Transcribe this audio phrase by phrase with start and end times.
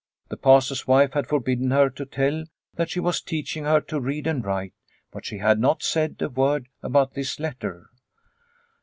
[0.29, 4.25] The Pastor's wife had forbidden her to tell that she was teaching her to read
[4.25, 4.73] and write,
[5.11, 7.91] but she had not said a word about this letter.